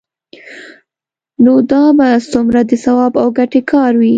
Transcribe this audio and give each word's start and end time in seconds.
نو 1.43 1.53
دا 1.71 1.83
به 1.97 2.07
څومره 2.31 2.59
د 2.69 2.71
ثواب 2.83 3.13
او 3.21 3.27
ګټې 3.37 3.61
کار 3.71 3.91
وي؟ 4.01 4.09